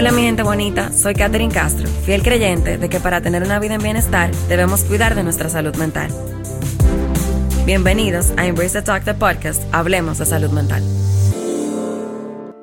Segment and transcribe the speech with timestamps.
[0.00, 3.74] Hola mi gente bonita, soy Katherine Castro, fiel creyente de que para tener una vida
[3.74, 6.10] en bienestar debemos cuidar de nuestra salud mental.
[7.66, 10.82] Bienvenidos a Embrace the Talk, the podcast, Hablemos de Salud Mental.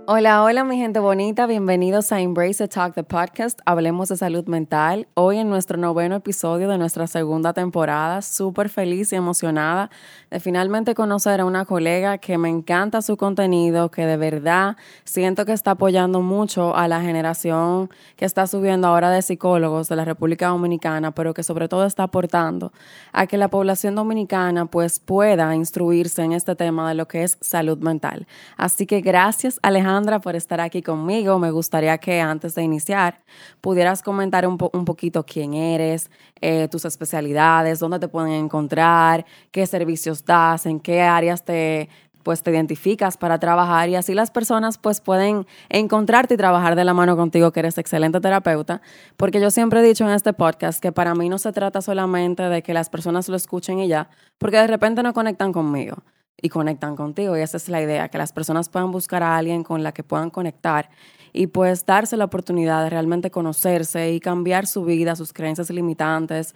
[0.09, 4.47] Hola, hola mi gente bonita, bienvenidos a Embrace the Talk, the podcast, Hablemos de Salud
[4.47, 5.05] Mental.
[5.15, 9.89] Hoy en nuestro noveno episodio de nuestra segunda temporada, súper feliz y emocionada
[10.31, 15.43] de finalmente conocer a una colega que me encanta su contenido, que de verdad siento
[15.43, 20.05] que está apoyando mucho a la generación que está subiendo ahora de psicólogos de la
[20.05, 22.71] República Dominicana, pero que sobre todo está aportando
[23.11, 27.37] a que la población dominicana pues pueda instruirse en este tema de lo que es
[27.41, 28.25] salud mental.
[28.55, 31.39] Así que gracias Alejandro por estar aquí conmigo.
[31.39, 33.19] Me gustaría que antes de iniciar
[33.61, 39.65] pudieras comentar un, un poquito quién eres, eh, tus especialidades, dónde te pueden encontrar, qué
[39.65, 41.89] servicios das, en qué áreas te
[42.23, 46.83] pues te identificas para trabajar y así las personas pues pueden encontrarte y trabajar de
[46.83, 48.81] la mano contigo que eres excelente terapeuta,
[49.15, 52.43] porque yo siempre he dicho en este podcast que para mí no se trata solamente
[52.43, 56.03] de que las personas lo escuchen y ya, porque de repente no conectan conmigo
[56.41, 57.37] y conectan contigo.
[57.37, 60.03] Y esa es la idea, que las personas puedan buscar a alguien con la que
[60.03, 60.89] puedan conectar
[61.33, 66.55] y pues darse la oportunidad de realmente conocerse y cambiar su vida, sus creencias limitantes,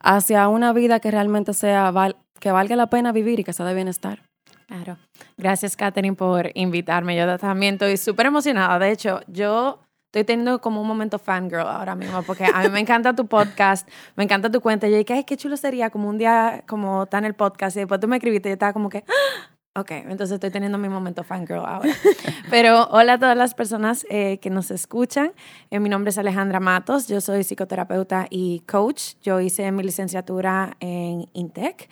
[0.00, 1.92] hacia una vida que realmente sea,
[2.40, 4.22] que valga la pena vivir y que sea de bienestar.
[4.66, 4.98] Claro.
[5.38, 7.16] Gracias, Katherine, por invitarme.
[7.16, 8.78] Yo también estoy súper emocionada.
[8.78, 12.80] De hecho, yo Estoy teniendo como un momento fangirl ahora mismo, porque a mí me
[12.80, 14.88] encanta tu podcast, me encanta tu cuenta.
[14.88, 17.76] Y yo dije, ay, qué chulo sería como un día como está en el podcast.
[17.76, 19.57] Y después tú me escribiste y yo estaba como que, ¡Ah!
[19.78, 21.88] Ok, entonces estoy teniendo mi momento fangirl ahora.
[22.50, 25.30] Pero hola a todas las personas eh, que nos escuchan.
[25.70, 29.14] Eh, mi nombre es Alejandra Matos, yo soy psicoterapeuta y coach.
[29.22, 31.88] Yo hice mi licenciatura en INTEC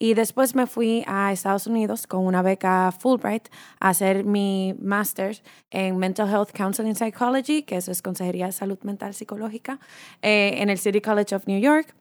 [0.00, 5.44] y después me fui a Estados Unidos con una beca Fulbright a hacer mi master's
[5.70, 9.78] en Mental Health Counseling Psychology, que eso es Consejería de Salud Mental Psicológica,
[10.22, 11.94] eh, en el City College of New York.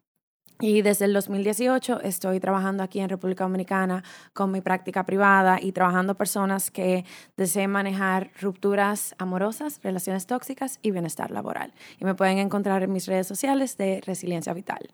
[0.60, 4.04] Y desde el 2018 estoy trabajando aquí en República Dominicana
[4.34, 10.90] con mi práctica privada y trabajando personas que deseen manejar rupturas amorosas, relaciones tóxicas y
[10.90, 11.74] bienestar laboral.
[12.00, 14.90] Y me pueden encontrar en mis redes sociales de Resiliencia Vital.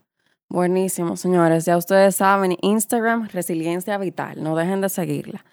[0.50, 1.66] Buenísimo, señores.
[1.66, 4.44] Ya ustedes saben, Instagram, Resiliencia Vital.
[4.44, 5.45] No dejen de seguirla.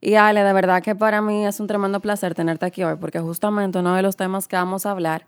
[0.00, 3.20] Y Ale, de verdad que para mí es un tremendo placer tenerte aquí hoy porque
[3.20, 5.26] justamente uno de los temas que vamos a hablar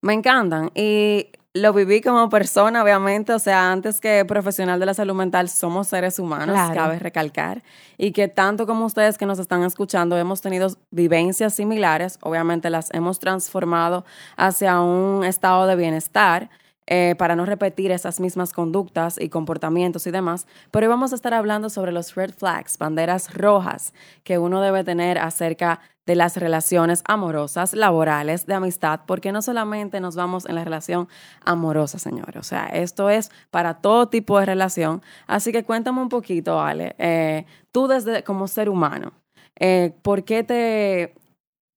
[0.00, 0.70] me encantan.
[0.74, 5.48] Y lo viví como persona, obviamente, o sea, antes que profesional de la salud mental,
[5.48, 7.62] somos seres humanos, cabe recalcar,
[7.96, 12.92] y que tanto como ustedes que nos están escuchando hemos tenido vivencias similares, obviamente las
[12.92, 14.04] hemos transformado
[14.36, 16.50] hacia un estado de bienestar.
[16.86, 21.14] Eh, para no repetir esas mismas conductas y comportamientos y demás, pero hoy vamos a
[21.14, 26.36] estar hablando sobre los red flags, banderas rojas que uno debe tener acerca de las
[26.36, 31.08] relaciones amorosas, laborales, de amistad, porque no solamente nos vamos en la relación
[31.44, 32.36] amorosa, señores.
[32.36, 35.02] O sea, esto es para todo tipo de relación.
[35.26, 39.12] Así que cuéntame un poquito, Ale, eh, tú desde como ser humano,
[39.58, 41.14] eh, ¿por qué te,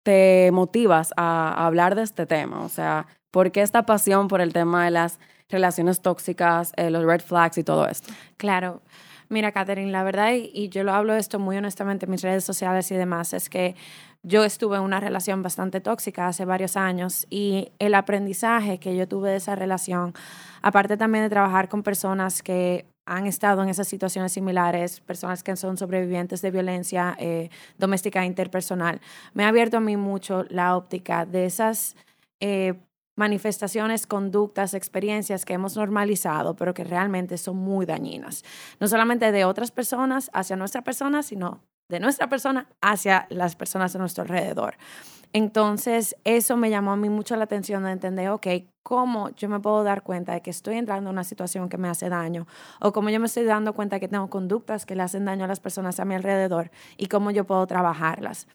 [0.04, 2.64] te motivas a, hablar de este tema?
[2.64, 3.08] O sea,
[3.38, 7.60] ¿por qué esta pasión por el tema de las relaciones tóxicas, eh, los red flags
[7.60, 8.12] y todo esto?
[8.36, 8.82] Claro.
[9.30, 12.90] Mira, Catherine, la verdad, y yo lo hablo esto muy honestamente en mis redes sociales
[12.90, 13.76] y demás, es que
[14.24, 19.08] yo estuve en una relación bastante tóxica hace varios años y el aprendizaje que yo
[19.08, 20.16] tuve de esa relación,
[20.64, 25.56] aparte también de trabajar con personas que han estado en esas situaciones similares, personas que
[25.58, 29.00] son sobrevivientes de violencia eh, doméstica interpersonal,
[29.36, 31.96] me ha abierto a mí mucho la óptica de esas
[32.40, 32.74] eh,
[33.18, 38.46] manifestaciones, conductas, experiencias que hemos normalizado, pero que realmente son muy dañinas.
[38.80, 43.96] No solamente de otras personas hacia nuestra persona, sino de nuestra persona hacia las personas
[43.96, 44.76] a nuestro alrededor.
[45.34, 48.48] Entonces, eso me llamó a mí mucho la atención de entender, ok,
[48.84, 51.90] cómo yo me puedo dar cuenta de que estoy entrando en una situación que me
[51.90, 52.48] hace daño,
[52.80, 55.46] o cómo yo me estoy dando cuenta de que tengo conductas que le hacen daño
[55.46, 58.48] a las personas a mi alrededor y cómo yo puedo trabajarlas.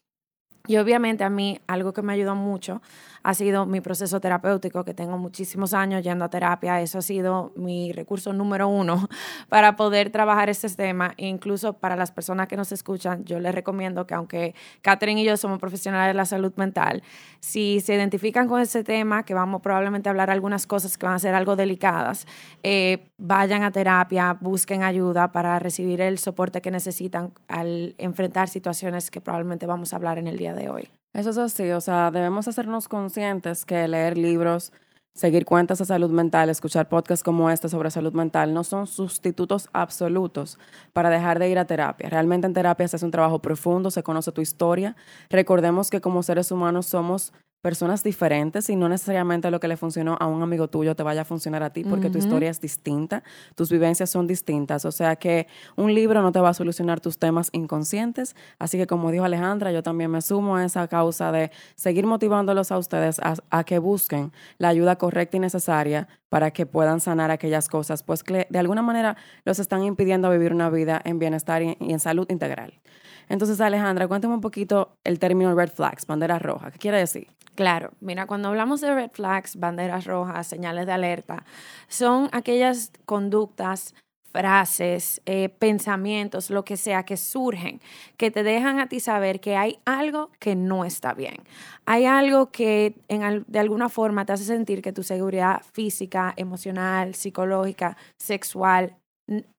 [0.66, 2.82] Y obviamente a mí algo que me ayudó mucho
[3.22, 6.80] ha sido mi proceso terapéutico, que tengo muchísimos años yendo a terapia.
[6.80, 9.08] Eso ha sido mi recurso número uno
[9.48, 11.14] para poder trabajar este tema.
[11.16, 15.24] E incluso para las personas que nos escuchan, yo les recomiendo que aunque Catherine y
[15.24, 17.02] yo somos profesionales de la salud mental,
[17.40, 21.14] si se identifican con ese tema, que vamos probablemente a hablar algunas cosas que van
[21.16, 22.26] a ser algo delicadas,
[22.62, 29.10] eh, vayan a terapia, busquen ayuda para recibir el soporte que necesitan al enfrentar situaciones
[29.10, 31.01] que probablemente vamos a hablar en el día de hoy.
[31.14, 34.72] Eso es así, o sea, debemos hacernos conscientes que leer libros,
[35.14, 39.68] seguir cuentas de salud mental, escuchar podcasts como este sobre salud mental no son sustitutos
[39.74, 40.58] absolutos
[40.94, 42.08] para dejar de ir a terapia.
[42.08, 44.96] Realmente en terapia se hace un trabajo profundo, se conoce tu historia.
[45.28, 50.16] Recordemos que como seres humanos somos personas diferentes y no necesariamente lo que le funcionó
[50.18, 53.22] a un amigo tuyo te vaya a funcionar a ti porque tu historia es distinta,
[53.54, 54.84] tus vivencias son distintas.
[54.84, 58.34] O sea que un libro no te va a solucionar tus temas inconscientes.
[58.58, 62.72] Así que como dijo Alejandra, yo también me sumo a esa causa de seguir motivándolos
[62.72, 67.68] a ustedes a, que busquen la ayuda correcta y necesaria para que puedan sanar aquellas
[67.68, 71.76] cosas, pues que de alguna manera los están impidiendo vivir una vida en bienestar y
[71.78, 72.81] en salud integral.
[73.32, 76.70] Entonces, Alejandra, cuéntame un poquito el término red flags, bandera roja.
[76.70, 77.28] ¿Qué quiere decir?
[77.54, 81.42] Claro, mira, cuando hablamos de red flags, banderas rojas, señales de alerta,
[81.88, 83.94] son aquellas conductas
[84.32, 87.80] frases, eh, pensamientos, lo que sea que surgen,
[88.18, 91.36] que te dejan a ti saber que hay algo que no está bien.
[91.86, 97.96] Hay algo que de alguna forma te hace sentir que tu seguridad física, emocional, psicológica,
[98.18, 98.94] sexual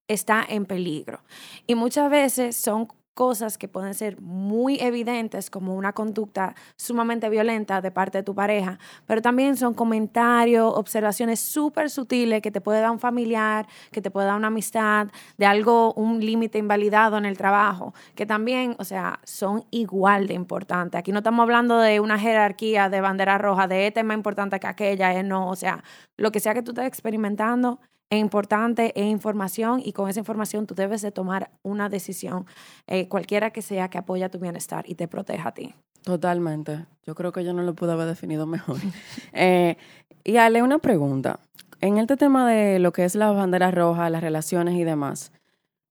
[0.08, 1.22] está en peligro.
[1.66, 7.82] Y muchas veces son cosas que pueden ser muy evidentes como una conducta sumamente violenta
[7.82, 12.82] de parte de tu pareja, pero también son comentarios, observaciones súper sutiles que te puede
[12.82, 15.08] dar un familiar, que te puede dar una amistad,
[15.38, 20.34] de algo, un límite invalidado en el trabajo, que también, o sea, son igual de
[20.34, 21.00] importantes.
[21.00, 24.60] Aquí no estamos hablando de una jerarquía de bandera roja, de este es más importante
[24.60, 25.84] que aquella, es no, o sea,
[26.18, 27.80] lo que sea que tú estés experimentando
[28.14, 32.46] es importante, es información y con esa información tú debes de tomar una decisión,
[32.86, 35.74] eh, cualquiera que sea que apoya tu bienestar y te proteja a ti.
[36.04, 36.86] Totalmente.
[37.08, 38.78] Yo creo que yo no lo pude haber definido mejor.
[39.34, 39.78] eh,
[40.24, 41.40] y Ale, una pregunta.
[41.82, 45.32] En este tema de lo que es la bandera roja, las relaciones y demás,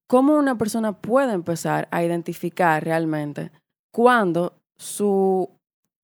[0.07, 3.51] ¿cómo una persona puede empezar a identificar realmente
[3.91, 5.51] cuando su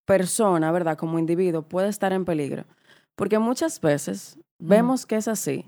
[0.05, 0.99] persona, ¿verdad?
[0.99, 2.65] Como individuo puede estar en peligro?
[3.15, 5.65] Porque muchas veces vemos que es así,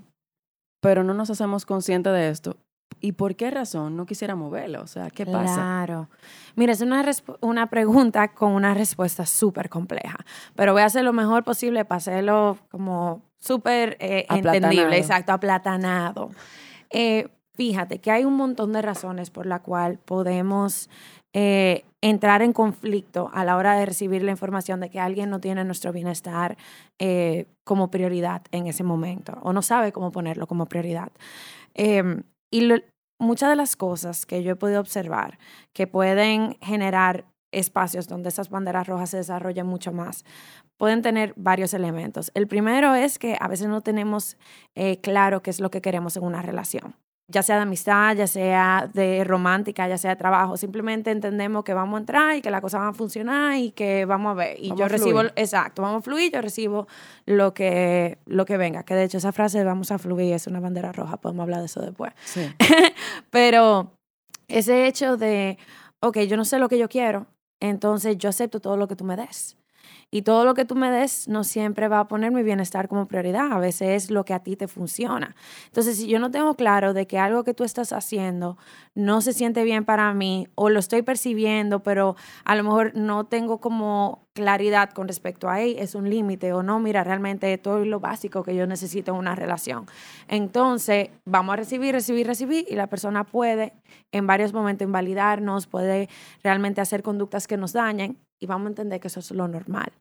[0.80, 2.56] pero no nos hacemos conscientes de esto.
[3.00, 4.82] ¿Y por qué razón no quisiera moverlo?
[4.82, 5.54] O sea, ¿qué pasa?
[5.54, 6.10] Claro.
[6.54, 7.04] Mira, es una,
[7.40, 10.18] una pregunta con una respuesta súper compleja,
[10.54, 16.30] pero voy a hacer lo mejor posible para hacerlo como súper eh, entendible, exacto, aplatanado.
[16.90, 20.90] Eh, fíjate que hay un montón de razones por la cual podemos
[21.32, 25.40] eh, entrar en conflicto a la hora de recibir la información de que alguien no
[25.40, 26.56] tiene nuestro bienestar
[26.98, 31.12] eh, como prioridad en ese momento o no sabe cómo ponerlo como prioridad.
[31.74, 32.68] Em, y
[33.18, 35.38] muchas de las cosas que yo he podido observar
[35.72, 40.24] que pueden generar espacios donde esas banderas rojas se desarrollen mucho más,
[40.78, 42.30] pueden tener varios elementos.
[42.34, 44.36] El primero es que a veces no tenemos
[44.74, 46.94] eh, claro qué es lo que queremos en una relación
[47.30, 50.56] ya sea de amistad, ya sea de romántica, ya sea de trabajo.
[50.56, 54.04] Simplemente entendemos que vamos a entrar y que la cosa va a funcionar y que
[54.04, 54.56] vamos a ver.
[54.58, 56.86] Y yo recibo, exacto, vamos a fluir, yo recibo
[57.26, 58.82] lo que, lo que venga.
[58.82, 61.60] Que de hecho esa frase de vamos a fluir es una bandera roja, podemos hablar
[61.60, 62.12] de eso después.
[62.24, 62.42] Sí.
[63.30, 63.92] Pero
[64.48, 65.58] ese hecho de,
[66.00, 67.26] ok, yo no sé lo que yo quiero,
[67.60, 69.56] entonces yo acepto todo lo que tú me des.
[70.12, 73.06] Y todo lo que tú me des no siempre va a poner mi bienestar como
[73.06, 75.36] prioridad, a veces es lo que a ti te funciona.
[75.66, 78.58] Entonces, si yo no tengo claro de que algo que tú estás haciendo
[78.94, 83.26] no se siente bien para mí o lo estoy percibiendo, pero a lo mejor no
[83.26, 87.82] tengo como claridad con respecto a, él, es un límite o no, mira, realmente todo
[87.82, 89.86] es lo básico que yo necesito en una relación.
[90.28, 93.74] Entonces, vamos a recibir, recibir, recibir y la persona puede
[94.12, 96.08] en varios momentos invalidarnos, puede
[96.42, 99.92] realmente hacer conductas que nos dañen y vamos a entender que eso es lo normal.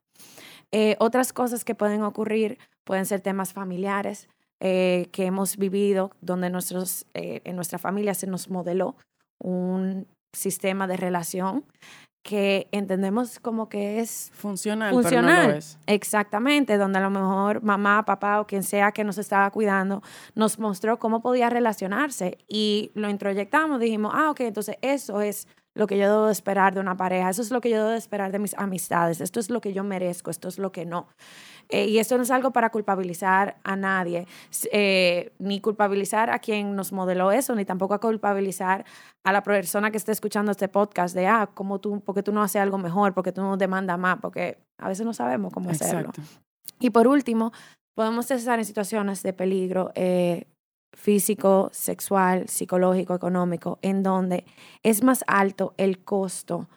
[0.72, 4.28] Eh, otras cosas que pueden ocurrir pueden ser temas familiares
[4.60, 8.96] eh, que hemos vivido, donde nuestros, eh, en nuestra familia se nos modeló
[9.40, 11.64] un sistema de relación
[12.24, 15.36] que entendemos como que es funcional, funcional.
[15.38, 15.80] Pero no es.
[15.88, 20.04] Exactamente, donde a lo mejor mamá, papá o quien sea que nos estaba cuidando
[20.36, 25.48] nos mostró cómo podía relacionarse y lo introyectamos, dijimos, ah, ok, entonces eso es
[25.80, 27.90] lo que yo debo de esperar de una pareja, eso es lo que yo debo
[27.90, 30.86] de esperar de mis amistades, esto es lo que yo merezco, esto es lo que
[30.86, 31.08] no.
[31.70, 34.28] Eh, y esto no es algo para culpabilizar a nadie,
[34.74, 38.84] eh, ni culpabilizar a quien nos modeló eso, ni tampoco a culpabilizar
[39.24, 42.44] a la persona que esté escuchando este podcast de, ah, ¿cómo tú, porque tú no
[42.44, 46.12] haces algo mejor, porque tú no demandas más, porque a veces no sabemos cómo hacerlo.
[46.82, 47.54] Y por último,
[47.96, 50.46] podemos estar en situaciones de peligro eh,
[50.94, 54.46] físico, sexual, psicológico, económico, en donde
[54.84, 56.68] es más alto el costo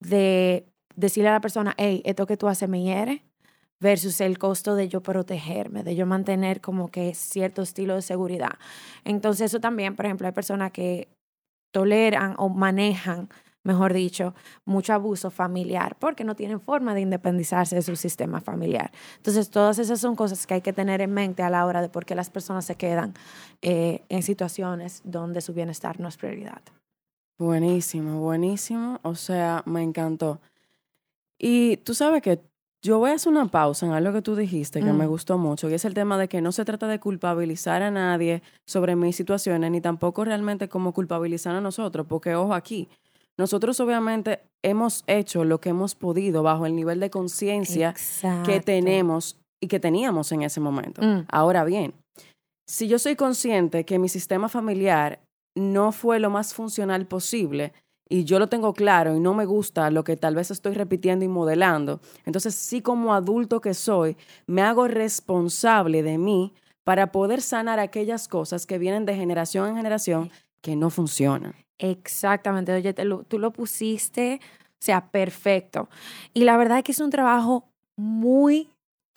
[0.00, 3.24] de decirle a la persona, hey, esto que tú haces me hiere,
[3.80, 8.58] versus el costo de yo protegerme, de yo mantener como que cierto estilo de seguridad.
[9.04, 11.08] Entonces eso también, por ejemplo, hay personas que
[11.72, 13.28] toleran o manejan
[13.62, 18.90] mejor dicho, mucho abuso familiar, porque no tienen forma de independizarse de su sistema familiar.
[19.18, 21.88] Entonces, todas esas son cosas que hay que tener en mente a la hora de
[21.88, 23.14] por qué las personas se quedan
[23.62, 26.62] eh, en situaciones donde su bienestar no es prioridad.
[27.38, 28.98] Buenísimo, buenísimo.
[29.02, 30.40] O sea, me encantó.
[31.38, 32.40] Y tú sabes que
[32.82, 35.10] Yo voy a hacer una pausa en algo que tú dijiste que me Mm.
[35.10, 38.42] gustó mucho, y es el tema de que no se trata de culpabilizar a nadie
[38.64, 42.88] sobre mis situaciones, ni tampoco realmente como culpabilizar a nosotros, porque ojo aquí,
[43.38, 47.94] nosotros obviamente hemos hecho lo que hemos podido bajo el nivel de conciencia
[48.44, 51.02] que tenemos y que teníamos en ese momento.
[51.02, 51.26] Mm.
[51.30, 51.94] Ahora bien,
[52.66, 55.20] si yo soy consciente que mi sistema familiar
[55.56, 57.72] no fue lo más funcional posible
[58.08, 61.24] y yo lo tengo claro y no me gusta lo que tal vez estoy repitiendo
[61.24, 66.52] y modelando, entonces sí como adulto que soy, me hago responsable de mí
[66.84, 70.30] para poder sanar aquellas cosas que vienen de generación en generación
[70.62, 71.54] que no funcionan.
[71.82, 75.88] Exactamente, oye, te lo- tú lo pusiste, o sea, perfecto.
[76.34, 78.70] Y la verdad es que es un trabajo muy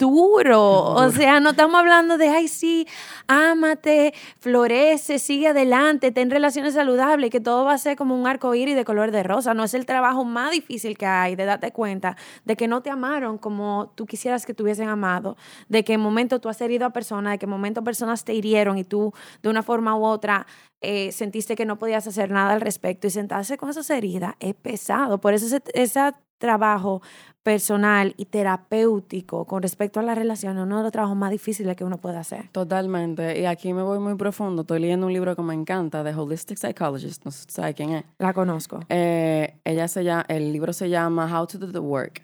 [0.10, 0.84] duro.
[0.94, 2.88] O sea, no estamos hablando de, ay, sí,
[3.28, 8.54] ámate, florece, sigue adelante, ten relaciones saludables, que todo va a ser como un arco
[8.54, 9.54] iris de color de rosa.
[9.54, 12.90] No es el trabajo más difícil que hay de darte cuenta de que no te
[12.90, 15.38] amaron como tú quisieras que te hubiesen amado,
[15.70, 18.34] de que en momento tú has herido a personas, de que en momento personas te
[18.34, 20.46] hirieron y tú de una forma u otra
[20.82, 24.54] eh, sentiste que no podías hacer nada al respecto y sentarse con esas heridas es
[24.54, 25.20] pesado.
[25.22, 27.02] Por eso ese trabajo
[27.42, 31.76] personal y terapéutico con respecto a las relaciones es uno de los trabajos más difíciles
[31.78, 32.50] que uno puede hacer.
[32.52, 33.40] Totalmente.
[33.40, 34.64] Y aquí me voy muy profundo.
[34.64, 37.24] Estoy leyendo un libro que me encanta de Holistic Psychologist.
[37.24, 38.04] No sé si sabe quién es.
[38.20, 38.82] La conozco.
[38.90, 42.22] Eh, ella se llama, el libro se llama How to Do the Work.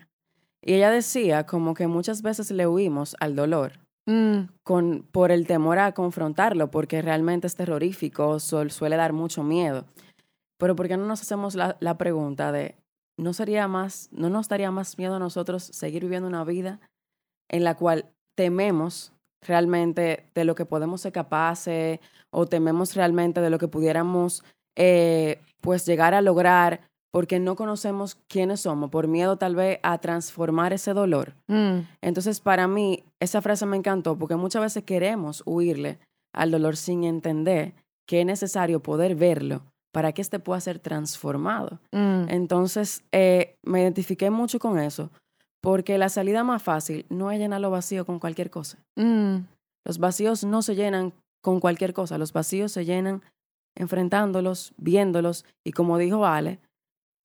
[0.62, 3.72] Y ella decía como que muchas veces le huimos al dolor
[4.06, 9.44] Mm, con, por el temor a confrontarlo, porque realmente es terrorífico, suel- suele dar mucho
[9.44, 9.86] miedo.
[10.58, 12.74] Pero ¿por qué no nos hacemos la, la pregunta de,
[13.20, 16.80] ¿no sería más, no nos daría más miedo a nosotros seguir viviendo una vida
[17.50, 19.12] en la cual tememos
[19.46, 22.00] realmente de lo que podemos ser capaces
[22.32, 24.44] o tememos realmente de lo que pudiéramos
[24.78, 29.98] eh, pues llegar a lograr porque no conocemos quiénes somos, por miedo tal vez a
[29.98, 31.34] transformar ese dolor?
[31.48, 36.00] mm, Entonces, para mí, esa frase me encantó porque muchas veces queremos huirle
[36.34, 37.74] al dolor sin entender
[38.08, 41.80] que es necesario poder verlo para que éste pueda ser transformado.
[41.92, 42.30] mm.
[42.30, 45.10] Entonces, eh, me identifiqué mucho con eso
[45.62, 48.78] porque la salida más fácil no es llenar los vacíos con cualquier cosa.
[48.96, 49.40] Mm,
[49.86, 53.24] Los vacíos no se llenan con cualquier cosa, los vacíos se llenan
[53.78, 56.60] enfrentándolos, viéndolos y como dijo Ale,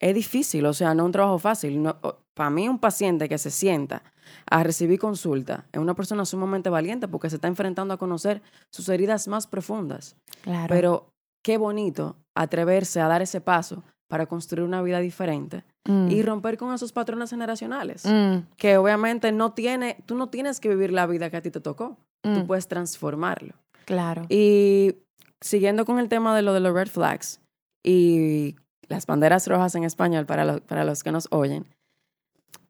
[0.00, 1.82] es difícil, o sea, no es un trabajo fácil.
[1.82, 1.98] No,
[2.34, 4.02] para mí un paciente que se sienta
[4.50, 8.42] a recibir consulta es una persona sumamente valiente porque se está enfrentando a conocer
[8.72, 10.16] sus heridas más profundas.
[10.42, 10.66] claro.
[10.68, 11.06] Pero
[11.44, 16.56] qué bonito atreverse a dar ese paso para construir una vida diferente Mm, y romper
[16.56, 18.06] con esos patrones generacionales.
[18.06, 21.50] mm, Que obviamente no tiene, tú no tienes que vivir la vida que a ti
[21.50, 23.52] te tocó, tú mm, puedes transformarlo.
[23.84, 24.22] claro.
[24.30, 24.96] Y
[25.42, 27.42] siguiendo con el tema de lo de los red flags
[27.82, 28.56] y
[28.88, 31.66] las banderas rojas en español para, lo- para los que nos oyen,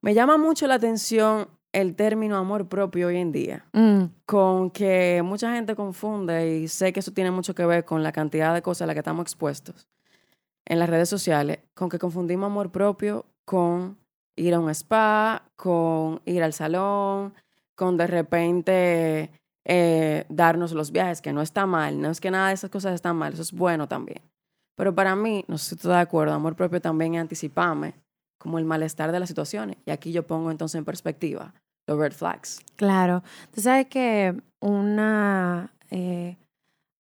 [0.01, 5.23] me llama mucho la atención el término amor propio hoy en día, Mm, con que
[5.25, 8.63] mucha gente confunde y sé que eso tiene mucho que ver con la cantidad de
[8.63, 9.89] cosas a las que estamos expuestos
[10.65, 13.99] en las redes sociales, con que confundimos amor propio con
[14.37, 17.35] ir a un spa, con ir al salón,
[17.75, 19.31] con de repente
[19.65, 22.95] eh, darnos los viajes, que no está mal, no es que nada de esas cosas
[22.95, 24.23] están mal, eso es bueno también.
[24.77, 27.95] Pero para mí, no sé si tú estás de acuerdo, amor propio también es anticiparme
[28.39, 29.77] como el malestar de las situaciones.
[29.87, 31.55] Y aquí yo pongo entonces en perspectiva
[31.87, 32.61] los red flags.
[32.77, 33.23] Claro.
[33.55, 36.37] Tú sabes que una eh,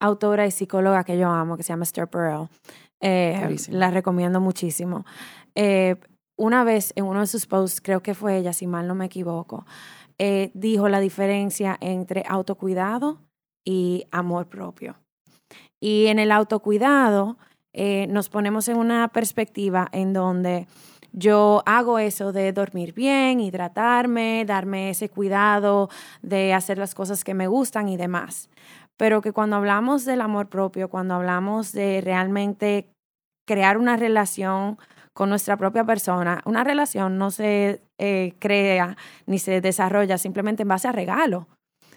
[0.00, 2.48] autora y psicóloga que yo amo, que se llama Esther Perel,
[3.00, 5.04] eh, la recomiendo muchísimo.
[5.54, 5.96] Eh,
[6.36, 9.06] una vez en uno de sus posts, creo que fue ella, si mal no me
[9.06, 9.66] equivoco,
[10.52, 13.20] dijo la diferencia entre autocuidado
[13.64, 14.96] y amor propio.
[15.80, 17.36] Y en el autocuidado
[18.08, 20.66] nos ponemos en una perspectiva en donde
[21.16, 25.88] yo hago eso de dormir bien, hidratarme, darme ese cuidado
[26.22, 28.50] de hacer las cosas que me gustan y demás.
[28.96, 32.90] Pero que cuando hablamos del amor propio, cuando hablamos de realmente
[33.46, 34.76] crear una relación
[35.12, 40.68] con nuestra propia persona, una relación no se eh, crea ni se desarrolla simplemente en
[40.68, 41.46] base a regalo.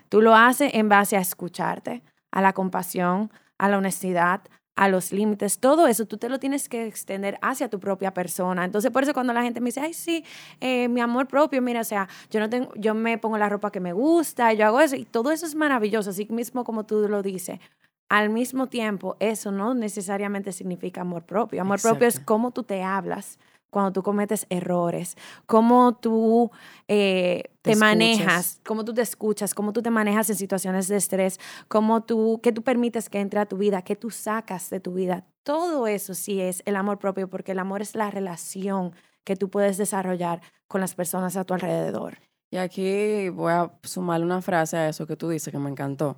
[0.09, 4.41] Tú lo haces en base a escucharte, a la compasión, a la honestidad,
[4.77, 8.63] a los límites, todo eso tú te lo tienes que extender hacia tu propia persona.
[8.63, 10.24] Entonces, por eso cuando la gente me dice, ay, sí,
[10.62, 13.72] eh, mi amor propio, mira, o sea, yo no tengo, yo me pongo la ropa
[13.72, 17.07] que me gusta, yo hago eso, y todo eso es maravilloso, así mismo como tú
[17.10, 17.60] lo dices.
[18.07, 21.60] Al mismo tiempo, eso no necesariamente significa amor propio.
[21.60, 26.51] Amor propio es cómo tú te hablas cuando tú cometes errores, cómo tú
[26.88, 30.97] eh, Te te, manejas, cómo tú te escuchas, cómo tú te manejas en situaciones de
[30.97, 34.79] estrés, cómo tú, qué tú permites que entre a tu vida, qué tú sacas de
[34.79, 35.25] tu vida.
[35.43, 38.93] Todo eso sí es el amor propio, porque el amor es la relación
[39.24, 42.19] que tú puedes desarrollar con las personas a tu alrededor.
[42.50, 46.15] Y aquí voy a sumarle una frase a eso que tú dices que me encantó.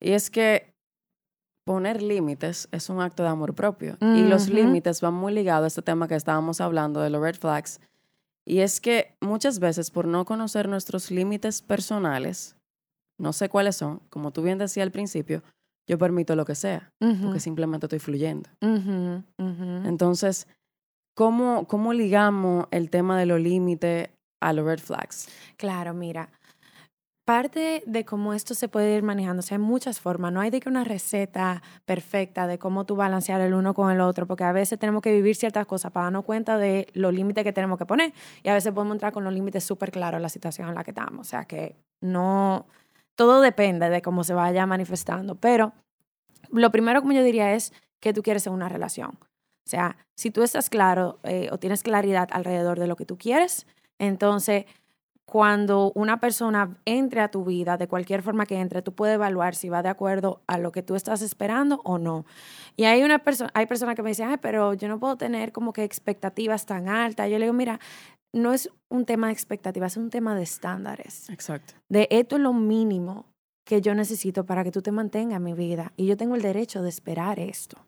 [0.00, 0.71] Y es que
[1.64, 3.96] poner límites es un acto de amor propio.
[4.00, 7.36] Y los límites van muy ligados a este tema que estábamos hablando de los red
[7.36, 7.80] flags.
[8.44, 12.56] Y es que muchas veces por no conocer nuestros límites personales,
[13.18, 15.42] no sé cuáles son, como tú bien decías al principio,
[15.86, 16.92] yo permito lo que sea,
[17.22, 18.50] porque simplemente estoy fluyendo.
[19.84, 20.48] Entonces,
[21.14, 25.28] ¿cómo, cómo ligamos el tema de los límites a los red flags?
[25.56, 26.30] Claro, mira,
[27.24, 30.50] parte de cómo esto se puede ir manejando, o sea, hay muchas formas, no hay
[30.50, 34.44] de que una receta perfecta de cómo tú balancear el uno con el otro, porque
[34.44, 37.78] a veces tenemos que vivir ciertas cosas para darnos cuenta de los límites que tenemos
[37.78, 38.12] que poner
[38.42, 40.82] y a veces podemos entrar con los límites súper claros en la situación en la
[40.82, 42.66] que estamos, o sea, que no,
[43.14, 45.72] todo depende de cómo se vaya manifestando, pero
[46.50, 49.18] lo primero como yo diría es que tú quieres en una relación.
[49.64, 53.16] O sea, si tú estás claro eh, o tienes claridad alrededor de lo que tú
[53.16, 53.66] quieres,
[53.98, 54.66] entonces
[55.32, 59.54] cuando una persona entre a tu vida, de cualquier forma que entre, tú puedes evaluar
[59.54, 62.26] si va de acuerdo a lo que tú estás esperando o no.
[62.76, 65.50] Y hay una persona, hay personas que me dicen, ay, pero yo no puedo tener
[65.50, 67.30] como que expectativas tan altas.
[67.30, 67.80] Yo le digo, mira,
[68.34, 71.72] no es un tema de expectativas, es un tema de estándares Exacto.
[71.88, 73.24] de esto es lo mínimo
[73.64, 76.42] que yo necesito para que tú te mantengas en mi vida y yo tengo el
[76.42, 77.78] derecho de esperar esto.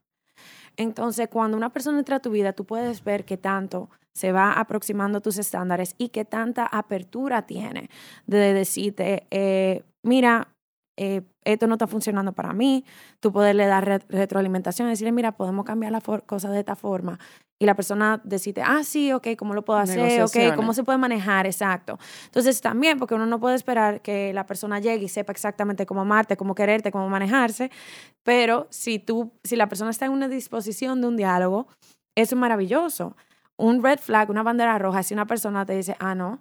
[0.76, 4.52] Entonces, cuando una persona entra a tu vida, tú puedes ver qué tanto se va
[4.52, 7.90] aproximando a tus estándares y qué tanta apertura tiene
[8.26, 10.53] de decirte, eh, mira,
[10.96, 12.84] eh, esto no está funcionando para mí,
[13.20, 17.18] tú poderle dar re- retroalimentación, decirle, mira, podemos cambiar la for- cosa de esta forma.
[17.58, 20.22] Y la persona decide, ah, sí, ok, ¿cómo lo puedo hacer?
[20.22, 20.56] Ok.
[20.56, 21.46] ¿cómo se puede manejar?
[21.46, 21.98] Exacto.
[22.26, 26.00] Entonces también, porque uno no puede esperar que la persona llegue y sepa exactamente cómo
[26.02, 27.70] amarte, cómo quererte, cómo manejarse,
[28.22, 31.68] pero si tú, si la persona está en una disposición de un diálogo,
[32.16, 33.16] eso es maravilloso.
[33.56, 36.40] Un red flag, una bandera roja, si una persona te dice, ah, no,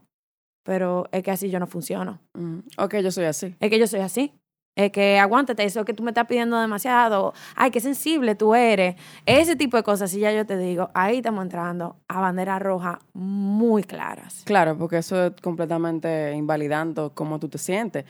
[0.64, 2.20] pero es que así yo no funciono.
[2.34, 3.56] Mm, Ok, yo soy así.
[3.60, 4.34] Es que yo soy así.
[4.76, 7.34] Es que aguántate, eso que tú me estás pidiendo demasiado.
[7.56, 8.96] Ay, qué sensible tú eres.
[9.26, 12.98] Ese tipo de cosas, si ya yo te digo, ahí estamos entrando a banderas rojas
[13.14, 14.42] muy claras.
[14.46, 18.06] Claro, porque eso es completamente invalidando cómo tú te sientes.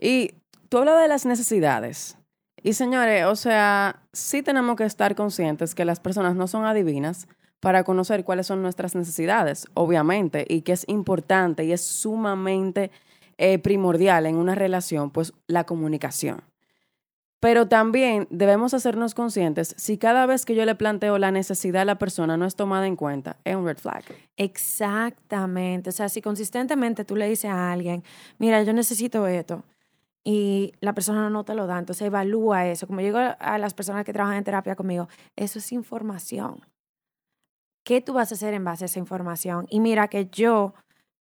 [0.00, 0.34] Y
[0.68, 2.16] tú hablas de las necesidades.
[2.62, 7.26] Y señores, o sea, sí tenemos que estar conscientes que las personas no son adivinas
[7.60, 12.90] para conocer cuáles son nuestras necesidades, obviamente, y que es importante y es sumamente
[13.38, 16.42] eh, primordial en una relación, pues la comunicación.
[17.40, 21.84] Pero también debemos hacernos conscientes si cada vez que yo le planteo la necesidad a
[21.84, 24.02] la persona no es tomada en cuenta, es un red flag.
[24.36, 25.90] Exactamente.
[25.90, 28.02] O sea, si consistentemente tú le dices a alguien,
[28.38, 29.62] mira, yo necesito esto,
[30.24, 32.86] y la persona no te lo da, entonces evalúa eso.
[32.86, 36.60] Como digo a las personas que trabajan en terapia conmigo, eso es información.
[37.84, 39.66] ¿Qué tú vas a hacer en base a esa información?
[39.68, 40.72] Y mira que yo,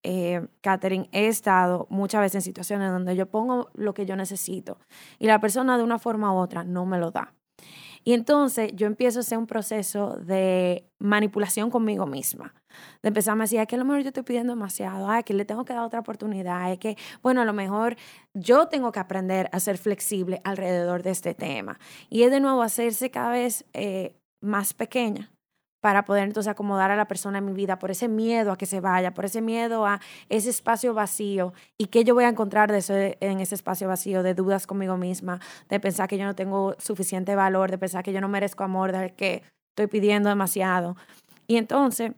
[0.04, 4.78] eh, Catherine, he estado muchas veces en situaciones donde yo pongo lo que yo necesito
[5.20, 7.34] y la persona de una forma u otra no me lo da.
[8.06, 12.54] Y entonces yo empiezo a hacer un proceso de manipulación conmigo misma.
[13.02, 15.34] De empezarme a decir, "Ay, que a lo mejor yo estoy pidiendo demasiado, ay, que
[15.34, 17.96] le tengo que dar otra oportunidad, es que, bueno, a lo mejor
[18.34, 21.80] yo tengo que aprender a ser flexible alrededor de este tema.
[22.10, 25.32] Y es de nuevo hacerse cada vez eh, más pequeña
[25.84, 28.66] para poder entonces acomodar a la persona en mi vida por ese miedo a que
[28.66, 32.72] se vaya, por ese miedo a ese espacio vacío y qué yo voy a encontrar
[32.72, 36.36] de ese- en ese espacio vacío de dudas conmigo misma, de pensar que yo no
[36.36, 40.96] tengo suficiente valor, de pensar que yo no merezco amor, de que estoy pidiendo demasiado.
[41.48, 42.14] Y entonces,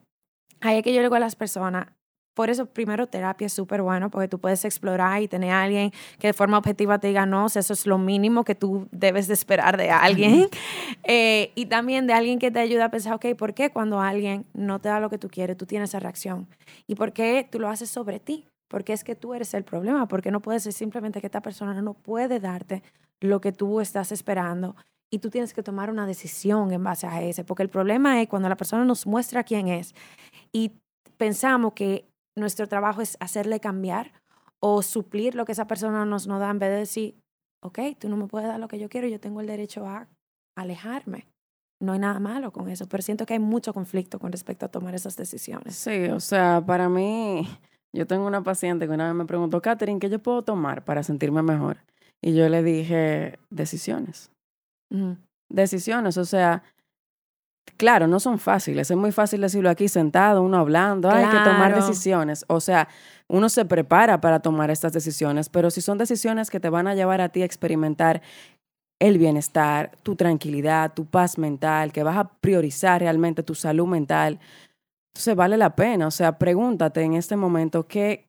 [0.62, 1.88] ahí es que yo le digo a las personas,
[2.36, 5.92] por eso primero terapia es súper bueno porque tú puedes explorar y tener a alguien
[6.20, 8.88] que de forma objetiva te diga, no, o sea, eso es lo mínimo que tú
[8.92, 10.50] debes de esperar de alguien.
[11.08, 14.46] Eh, y también de alguien que te ayuda a pensar, ok, ¿por qué cuando alguien
[14.54, 16.48] no te da lo que tú quieres, tú tienes esa reacción?
[16.88, 18.46] ¿Y por qué tú lo haces sobre ti?
[18.68, 21.80] Porque es que tú eres el problema, porque no puede ser simplemente que esta persona
[21.82, 22.82] no puede darte
[23.22, 24.76] lo que tú estás esperando
[25.12, 28.28] y tú tienes que tomar una decisión en base a ese, porque el problema es
[28.28, 29.94] cuando la persona nos muestra quién es
[30.52, 30.72] y
[31.18, 34.12] pensamos que nuestro trabajo es hacerle cambiar
[34.60, 37.20] o suplir lo que esa persona nos no da en vez de decir,
[37.64, 40.08] ok, tú no me puedes dar lo que yo quiero, yo tengo el derecho a
[40.58, 41.28] alejarme.
[41.82, 44.70] No hay nada malo con eso, pero siento que hay mucho conflicto con respecto a
[44.70, 45.76] tomar esas decisiones.
[45.76, 47.48] Sí, o sea, para mí,
[47.94, 51.04] yo tengo una paciente que una vez me preguntó, Catherine, ¿qué yo puedo tomar para
[51.04, 51.78] sentirme mejor?
[52.24, 54.32] Y yo le dije, decisiones.
[55.50, 56.64] Decisiones, o sea,
[57.78, 58.90] claro, no son fáciles.
[58.90, 62.46] Es muy fácil decirlo aquí sentado, uno hablando, hay que tomar decisiones.
[62.48, 62.88] O sea,
[63.28, 66.96] uno se prepara para tomar estas decisiones, pero si son decisiones que te van a
[66.96, 68.22] llevar a ti a experimentar
[69.00, 74.40] el bienestar, tu tranquilidad, tu paz mental, que vas a priorizar realmente tu salud mental,
[75.14, 76.08] entonces vale la pena.
[76.08, 78.28] O sea, pregúntate en este momento qué,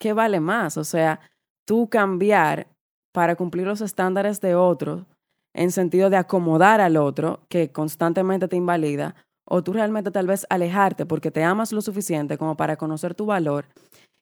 [0.00, 0.76] ¿qué vale más?
[0.76, 1.20] O sea,
[1.66, 2.68] tú cambiar
[3.12, 5.06] para cumplir los estándares de otro
[5.54, 10.46] en sentido de acomodar al otro que constantemente te invalida, o tú realmente tal vez
[10.50, 13.66] alejarte porque te amas lo suficiente como para conocer tu valor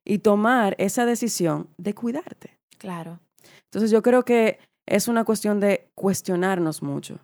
[0.05, 2.59] y tomar esa decisión de cuidarte.
[2.79, 3.19] Claro.
[3.65, 7.19] Entonces yo creo que es una cuestión de cuestionarnos mucho.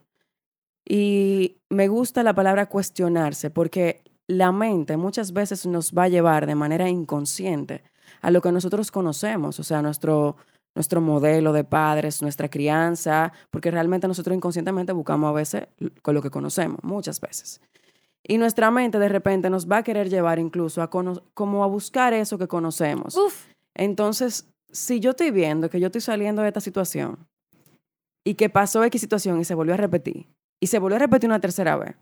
[0.85, 6.47] Y me gusta la palabra cuestionarse porque la mente muchas veces nos va a llevar
[6.47, 7.85] de manera inconsciente
[8.21, 10.37] a lo que nosotros conocemos, o sea, nuestro,
[10.75, 15.69] nuestro modelo de padres, nuestra crianza, porque realmente nosotros inconscientemente buscamos a veces
[16.03, 17.61] con lo que conocemos, muchas veces.
[18.25, 22.13] Y nuestra mente de repente nos va a querer llevar incluso a como a buscar
[22.15, 23.19] eso que conocemos.
[23.75, 27.27] Entonces, si yo estoy viendo que yo estoy saliendo de esta situación
[28.25, 30.29] y que pasó X situación y se volvió a repetir,
[30.61, 31.97] y se volvió a repetir una tercera vez,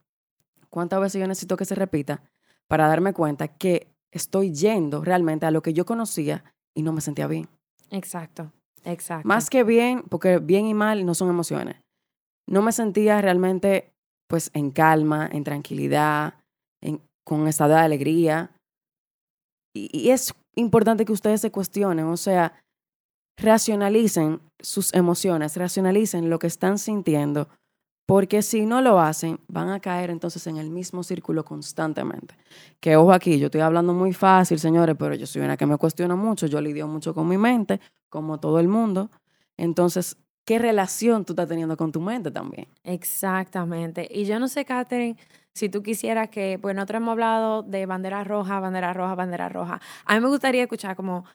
[0.69, 2.23] ¿cuántas veces yo necesito que se repita
[2.69, 7.01] para darme cuenta que estoy yendo realmente a lo que yo conocía y no me
[7.01, 7.49] sentía bien?
[7.91, 8.53] Exacto,
[8.85, 9.27] exacto.
[9.27, 11.77] Más que bien, porque bien y mal no son emociones.
[12.49, 13.93] No me sentía realmente
[14.29, 16.35] pues en calma, en tranquilidad,
[16.83, 18.53] en, con estado de alegría.
[19.75, 22.61] Y, es importante que ustedes se cuestionen, o sea,
[23.39, 27.49] racionalicen sus emociones, racionalicen lo que están sintiendo,
[28.11, 32.35] porque si no lo hacen, van a caer entonces en el mismo círculo constantemente.
[32.81, 35.77] Que ojo aquí, yo estoy hablando muy fácil, señores, pero yo soy una que me
[35.77, 39.13] cuestiona mucho, yo lidio mucho con mi mente, como todo el mundo.
[39.57, 42.67] Entonces, qué relación tú estás teniendo con tu mente también.
[42.83, 44.09] Exactamente.
[44.11, 45.17] Y yo no sé, Catherine,
[45.55, 49.81] si tú quisieras que, pues nosotros hemos hablado de bandera roja, bandera roja, bandera roja.
[50.05, 51.27] A mí me gustaría escuchar como,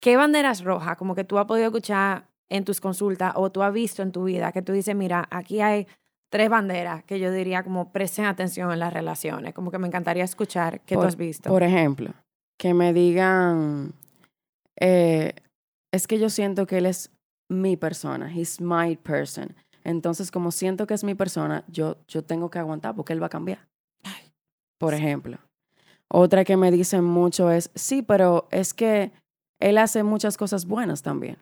[0.00, 0.96] ¿qué banderas rojas?
[0.96, 4.24] Como que tú has podido escuchar en tus consultas o tú has visto en tu
[4.24, 5.86] vida, que tú dices, mira, aquí hay
[6.34, 10.24] tres banderas que yo diría como presten atención en las relaciones, como que me encantaría
[10.24, 11.48] escuchar qué tú has visto.
[11.48, 12.12] Por ejemplo,
[12.58, 13.92] que me digan,
[14.80, 15.36] eh,
[15.92, 17.12] es que yo siento que él es
[17.48, 19.54] mi persona, he's my person.
[19.84, 23.26] Entonces, como siento que es mi persona, yo, yo tengo que aguantar porque él va
[23.26, 23.68] a cambiar.
[24.80, 25.38] Por ejemplo.
[26.10, 29.12] Otra que me dicen mucho es, sí, pero es que
[29.60, 31.38] él hace muchas cosas buenas también.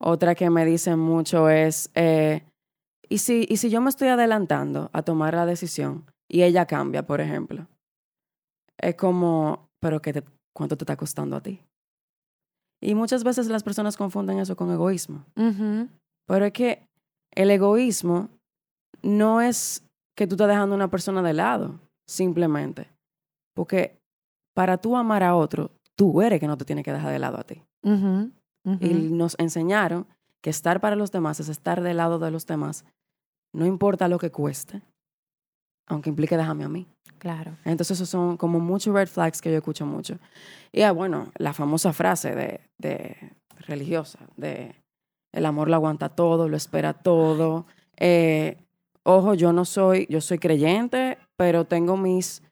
[0.00, 2.42] Otra que me dicen mucho es, eh,
[3.08, 7.06] ¿y, si, y si yo me estoy adelantando a tomar la decisión y ella cambia,
[7.06, 7.66] por ejemplo?
[8.78, 10.22] Es como, pero que
[10.54, 11.62] ¿cuánto te está costando a ti?
[12.80, 15.24] Y muchas veces las personas confunden eso con egoísmo.
[16.26, 16.86] Pero es que
[17.34, 18.28] el egoísmo
[19.02, 19.84] no es
[20.16, 22.88] que tú estás dejando a una persona de lado, simplemente.
[23.54, 23.98] Porque
[24.54, 27.38] para tú amar a otro, tú eres que no te tiene que dejar de lado
[27.38, 27.62] a ti.
[28.80, 30.06] Y nos enseñaron
[30.42, 32.84] que estar para los demás es estar del lado de los demás,
[33.54, 34.82] no importa lo que cueste,
[35.86, 36.86] aunque implique dejarme a mí.
[37.18, 37.56] Claro.
[37.64, 40.18] Entonces, esos son como muchos red flags que yo escucho mucho.
[40.72, 43.32] Y ah, bueno, la famosa frase de, de
[43.66, 44.74] religiosa, de
[45.32, 47.66] el amor lo aguanta todo, lo espera todo.
[47.96, 48.56] Eh,
[49.02, 52.42] ojo, yo no soy, yo soy creyente, pero tengo mis,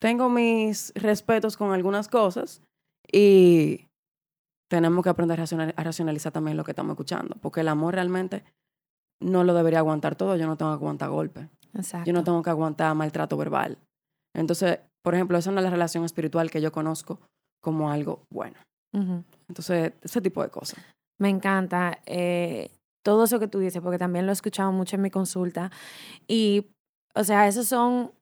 [0.00, 2.62] tengo mis respetos con algunas cosas
[3.10, 3.86] y
[4.68, 8.44] tenemos que aprender a racionalizar también lo que estamos escuchando, porque el amor realmente
[9.20, 11.48] no lo debería aguantar todo, yo no tengo que aguantar golpes.
[12.04, 13.78] Yo no tengo que aguantar maltrato verbal.
[14.34, 17.20] Entonces, por ejemplo, esa no es la relación espiritual que yo conozco
[17.62, 18.56] como algo bueno.
[19.48, 20.82] Entonces, ese tipo de cosas.
[21.18, 22.70] Me encanta eh,
[23.04, 25.70] todo eso que tú dices, porque también lo he escuchado mucho en mi consulta.
[26.26, 26.66] Y,
[27.14, 28.12] o sea, esas son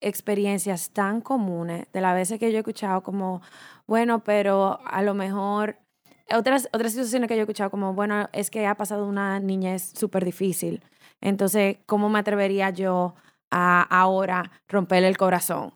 [0.00, 3.42] experiencias tan comunes de las veces que yo he escuchado como,
[3.86, 5.76] bueno, pero a lo mejor
[6.30, 9.92] otras, otras situaciones que yo he escuchado como, bueno, es que ha pasado una niñez
[9.94, 10.82] súper difícil
[11.24, 13.14] entonces, ¿cómo me atrevería yo
[13.50, 15.72] a ahora romperle el corazón?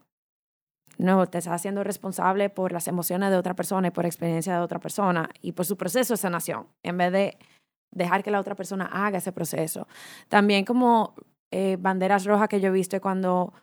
[0.99, 4.61] No, te estás haciendo responsable por las emociones de otra persona y por experiencia de
[4.61, 7.39] otra persona y por su proceso de sanación, en vez de
[7.93, 9.89] dejar que la otra persona haga ese proceso.
[10.29, 11.15] También como
[11.51, 13.55] eh, banderas rojas que yo he visto cuando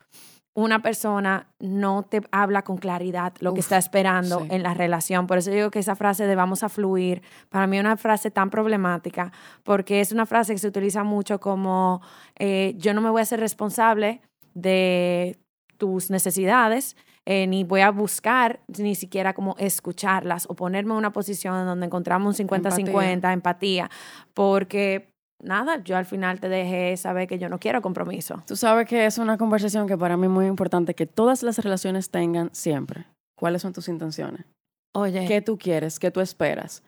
[0.56, 5.28] una persona no te habla con claridad lo que está esperando en la relación.
[5.28, 8.32] Por eso digo que esa frase de vamos a fluir, para mí es una frase
[8.32, 12.02] tan problemática, porque es una frase que se utiliza mucho como
[12.40, 14.22] eh, yo no me voy a ser responsable
[14.54, 15.38] de
[15.78, 21.12] tus necesidades, eh, ni voy a buscar ni siquiera como escucharlas o ponerme en una
[21.12, 23.90] posición donde encontramos un 50-50, empatía,
[24.34, 28.44] porque nada, yo al final te dejé saber que yo no quiero compromiso.
[28.48, 31.60] Tú sabes que es una conversación que para mí es muy importante que todas las
[31.60, 33.06] relaciones tengan siempre.
[33.38, 34.46] ¿Cuáles son tus intenciones?
[34.94, 35.28] Oye.
[35.28, 36.00] ¿Qué tú quieres?
[36.00, 36.84] ¿Qué tú esperas?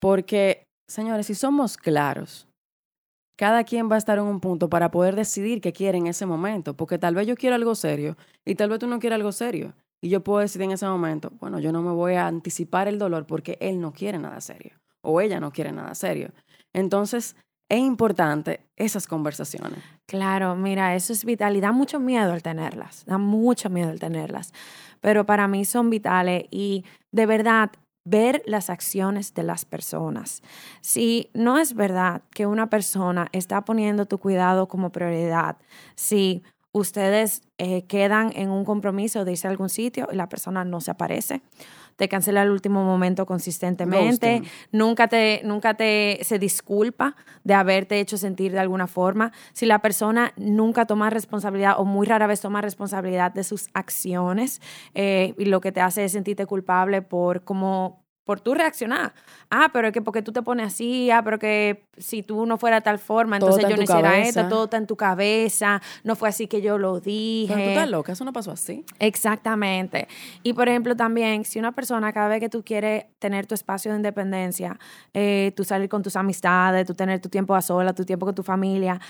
[0.00, 2.48] Porque, señores, si somos claros,
[3.36, 6.26] cada quien va a estar en un punto para poder decidir qué quiere en ese
[6.26, 6.74] momento.
[6.74, 9.74] Porque tal vez yo quiero algo serio y tal vez tú no quieras algo serio.
[10.02, 12.98] Y yo puedo decir en ese momento, bueno, yo no me voy a anticipar el
[12.98, 16.32] dolor porque él no quiere nada serio o ella no quiere nada serio.
[16.72, 17.36] Entonces,
[17.70, 19.78] es importante esas conversaciones.
[20.06, 24.00] Claro, mira, eso es vital y da mucho miedo el tenerlas, da mucho miedo el
[24.00, 24.52] tenerlas,
[25.00, 27.70] pero para mí son vitales y de verdad
[28.04, 30.42] ver las acciones de las personas.
[30.80, 35.56] Si no es verdad que una persona está poniendo tu cuidado como prioridad,
[35.94, 40.64] si ustedes eh, quedan en un compromiso de irse a algún sitio y la persona
[40.64, 41.42] no se aparece,
[42.00, 44.40] te cancela el último momento consistentemente,
[44.72, 49.32] nunca te, nunca te se disculpa de haberte hecho sentir de alguna forma.
[49.52, 54.62] Si la persona nunca toma responsabilidad o muy rara vez toma responsabilidad de sus acciones
[54.94, 59.12] eh, y lo que te hace es sentirte culpable por cómo por tú reaccionar.
[59.50, 62.58] Ah, pero es que porque tú te pones así, ah, pero que si tú no
[62.58, 66.14] fuera de tal forma, entonces yo no hiciera esto, todo está en tu cabeza, no
[66.14, 67.52] fue así que yo lo dije.
[67.52, 68.84] Pero tú estás loca, eso no pasó así.
[69.00, 70.06] Exactamente.
[70.44, 73.90] Y por ejemplo, también, si una persona cada vez que tú quieres tener tu espacio
[73.90, 74.78] de independencia,
[75.12, 78.36] eh, tú salir con tus amistades, tú tener tu tiempo a sola, tu tiempo con
[78.36, 79.00] tu familia,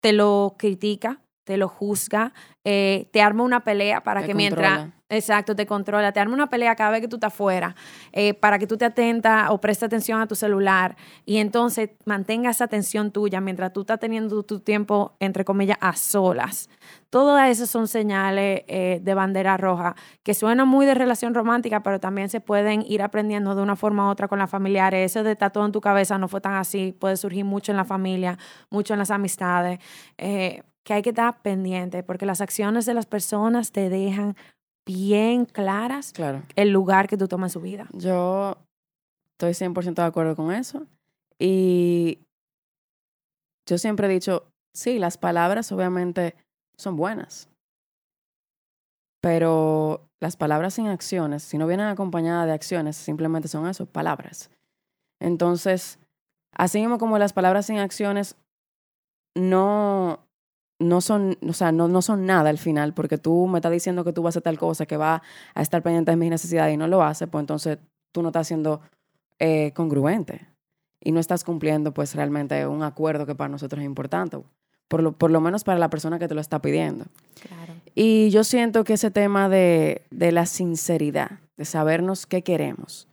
[0.00, 2.32] te lo critica, te lo juzga,
[2.64, 6.10] eh, te arma una pelea para que mientras Exacto, te controla.
[6.12, 7.76] Te arma una pelea cada vez que tú estás fuera
[8.12, 12.48] eh, para que tú te atentas o prestes atención a tu celular y entonces mantenga
[12.48, 16.70] esa atención tuya mientras tú estás teniendo tu tiempo, entre comillas, a solas.
[17.10, 22.00] Todas esas son señales eh, de bandera roja que suenan muy de relación romántica, pero
[22.00, 25.12] también se pueden ir aprendiendo de una forma u otra con las familiares.
[25.12, 26.96] Eso de estar todo en tu cabeza no fue tan así.
[26.98, 28.38] Puede surgir mucho en la familia,
[28.70, 29.78] mucho en las amistades.
[30.16, 34.36] Eh, que hay que estar pendiente porque las acciones de las personas te dejan
[34.84, 36.42] bien claras claro.
[36.56, 37.86] el lugar que tú tomas en su vida.
[37.92, 38.56] Yo
[39.32, 40.86] estoy 100% de acuerdo con eso.
[41.38, 42.20] Y
[43.66, 46.34] yo siempre he dicho, sí, las palabras obviamente
[46.76, 47.48] son buenas.
[49.20, 54.50] Pero las palabras sin acciones, si no vienen acompañadas de acciones, simplemente son eso, palabras.
[55.20, 55.98] Entonces,
[56.52, 58.36] así mismo como las palabras sin acciones
[59.34, 60.26] no,
[60.82, 64.04] no son, o sea, no, no son nada al final, porque tú me estás diciendo
[64.04, 65.22] que tú vas a hacer tal cosa, que va
[65.54, 67.78] a estar pendiente de mis necesidades y no lo haces, pues entonces
[68.12, 68.80] tú no estás siendo
[69.38, 70.48] eh, congruente
[71.00, 74.38] y no estás cumpliendo pues realmente un acuerdo que para nosotros es importante,
[74.88, 77.06] por lo, por lo menos para la persona que te lo está pidiendo.
[77.40, 77.74] Claro.
[77.94, 83.08] Y yo siento que ese tema de, de la sinceridad, de sabernos qué queremos,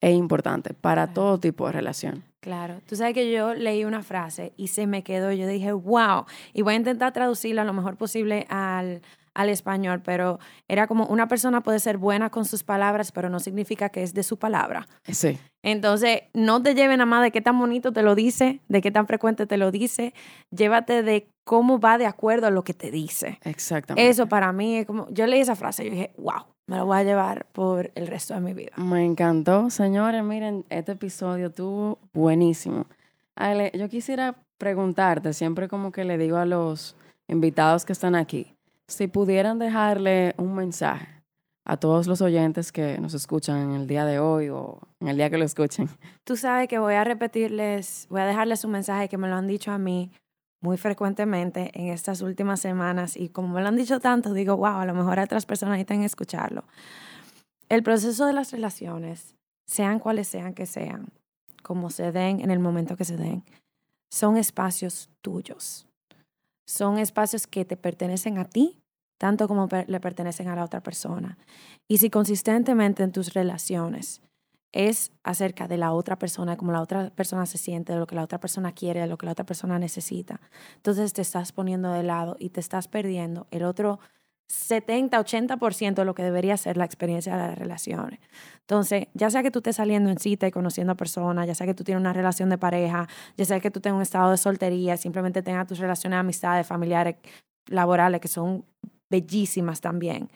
[0.00, 2.24] es importante para todo tipo de relación.
[2.40, 6.24] Claro, tú sabes que yo leí una frase y se me quedó, yo dije, wow,
[6.54, 9.02] y voy a intentar traducirla lo mejor posible al,
[9.34, 13.40] al español, pero era como una persona puede ser buena con sus palabras, pero no
[13.40, 14.88] significa que es de su palabra.
[15.08, 15.38] Sí.
[15.62, 18.90] Entonces, no te lleven a más de qué tan bonito te lo dice, de qué
[18.90, 20.14] tan frecuente te lo dice,
[20.50, 23.38] llévate de cómo va de acuerdo a lo que te dice.
[23.42, 24.08] Exactamente.
[24.08, 26.98] Eso para mí es como, yo leí esa frase y dije, wow, me lo voy
[26.98, 28.70] a llevar por el resto de mi vida.
[28.76, 30.22] Me encantó, señores.
[30.22, 32.86] Miren, este episodio estuvo buenísimo.
[33.34, 36.94] Ale, yo quisiera preguntarte, siempre como que le digo a los
[37.26, 38.54] invitados que están aquí,
[38.86, 41.08] si pudieran dejarle un mensaje
[41.64, 45.16] a todos los oyentes que nos escuchan en el día de hoy o en el
[45.16, 45.88] día que lo escuchen.
[46.22, 49.48] Tú sabes que voy a repetirles, voy a dejarles un mensaje que me lo han
[49.48, 50.12] dicho a mí
[50.60, 54.78] muy frecuentemente en estas últimas semanas y como me lo han dicho tanto, digo, wow,
[54.78, 56.64] a lo mejor otras personas necesitan escucharlo.
[57.68, 61.12] El proceso de las relaciones, sean cuales sean que sean,
[61.62, 63.44] como se den en el momento que se den,
[64.10, 65.86] son espacios tuyos.
[66.66, 68.80] Son espacios que te pertenecen a ti,
[69.18, 71.38] tanto como le pertenecen a la otra persona.
[71.88, 74.20] Y si consistentemente en tus relaciones
[74.72, 78.14] es acerca de la otra persona, cómo la otra persona se siente, de lo que
[78.14, 80.40] la otra persona quiere, de lo que la otra persona necesita.
[80.76, 83.98] Entonces te estás poniendo de lado y te estás perdiendo el otro
[84.50, 88.18] 70, 80% de lo que debería ser la experiencia de las relaciones.
[88.62, 91.66] Entonces, ya sea que tú estés saliendo en cita y conociendo a personas, ya sea
[91.66, 94.36] que tú tienes una relación de pareja, ya sea que tú tengas un estado de
[94.36, 97.16] soltería, simplemente tengas tus relaciones de amistades, familiares,
[97.66, 98.64] laborales, que son
[99.08, 100.28] bellísimas también.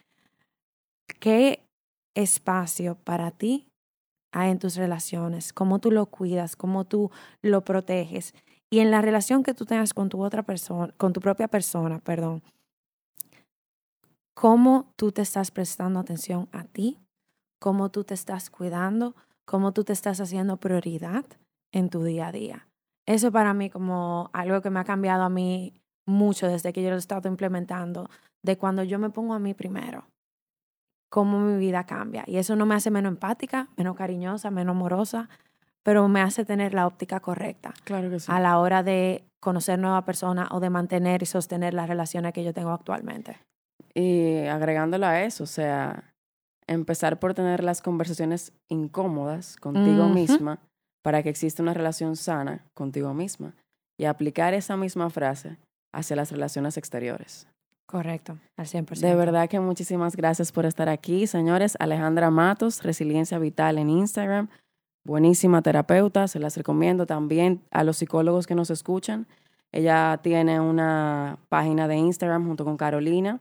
[1.19, 1.67] ¿Qué
[2.15, 3.67] espacio para ti
[4.35, 8.35] hay en tus relaciones, cómo tú lo cuidas, cómo tú lo proteges.
[8.69, 12.01] Y en la relación que tú tengas con tu otra persona, con tu propia persona,
[12.01, 12.43] perdón,
[14.35, 16.99] cómo tú te estás prestando atención a ti,
[17.61, 21.25] cómo tú te estás cuidando, cómo tú te estás haciendo prioridad
[21.73, 22.67] en tu día a día.
[23.07, 26.89] Eso para mí como algo que me ha cambiado a mí mucho desde que yo
[26.89, 28.11] lo he estado implementando,
[28.43, 30.09] de cuando yo me pongo a mí primero
[31.15, 32.25] cómo mi vida cambia.
[32.27, 35.29] Y eso no me hace menos empática, menos cariñosa, menos amorosa,
[35.85, 37.73] pero me hace tener la óptica correcta.
[37.85, 38.27] Claro que sí.
[38.29, 42.43] A la hora de conocer nueva persona o de mantener y sostener las relaciones que
[42.43, 43.39] yo tengo actualmente.
[43.95, 46.13] Y agregándolo a eso, o sea,
[46.67, 50.59] empezar por tener las conversaciones incómodas contigo misma
[51.05, 53.55] para que exista una relación sana contigo misma
[53.97, 55.59] y aplicar esa misma frase
[55.93, 57.47] hacia las relaciones exteriores.
[57.87, 59.01] Correcto, al 100%.
[59.01, 61.77] De verdad que muchísimas gracias por estar aquí, señores.
[61.79, 64.49] Alejandra Matos, Resiliencia Vital en Instagram.
[65.07, 69.27] Buenísima terapeuta, se las recomiendo también a los psicólogos que nos escuchan.
[69.71, 73.41] Ella tiene una página de Instagram junto con Carolina,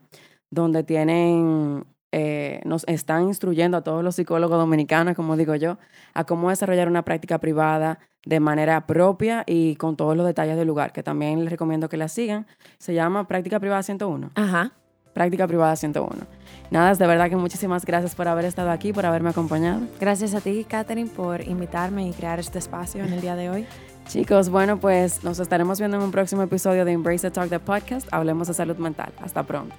[0.51, 5.80] donde tienen, eh, nos están instruyendo a todos los psicólogos dominicanos, como digo yo,
[6.13, 10.67] a cómo desarrollar una práctica privada de manera propia y con todos los detalles del
[10.67, 12.45] lugar, que también les recomiendo que la sigan.
[12.78, 14.30] Se llama Práctica Privada 101.
[14.36, 14.73] Ajá.
[15.13, 16.28] Práctica Privada 101.
[16.69, 19.82] Nada, de verdad que muchísimas gracias por haber estado aquí, por haberme acompañado.
[19.99, 23.65] Gracias a ti, Katherine, por invitarme y crear este espacio en el día de hoy.
[24.08, 27.60] Chicos, bueno, pues nos estaremos viendo en un próximo episodio de Embrace the Talk, the
[27.60, 28.08] podcast.
[28.12, 29.12] Hablemos de salud mental.
[29.19, 29.73] Hasta pronto.